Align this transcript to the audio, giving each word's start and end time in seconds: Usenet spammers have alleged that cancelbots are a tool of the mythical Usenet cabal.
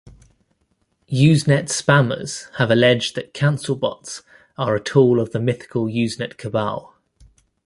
Usenet 1.11 1.69
spammers 1.69 2.49
have 2.55 2.71
alleged 2.71 3.13
that 3.13 3.35
cancelbots 3.35 4.23
are 4.57 4.75
a 4.75 4.79
tool 4.81 5.19
of 5.19 5.31
the 5.31 5.39
mythical 5.39 5.85
Usenet 5.85 6.37
cabal. 6.37 6.95